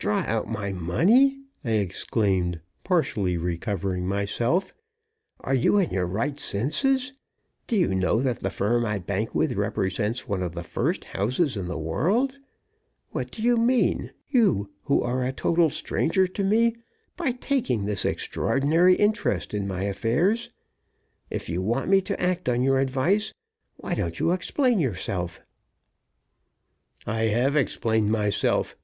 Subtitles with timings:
[0.00, 4.74] "Draw out my money!" I exclaimed, partially recovering myself.
[5.38, 7.12] "Are you in your right senses?
[7.68, 11.56] Do you know that the firm I bank with represents one of the first houses
[11.56, 12.40] in the world?
[13.12, 16.74] What do you mean you, who are a total stranger to me
[17.16, 20.50] by taking this extraordinary interest in my affairs?
[21.30, 23.32] If you want me to act on your advice,
[23.76, 25.40] why don't you explain yourself?"
[27.06, 28.74] "I have explained myself.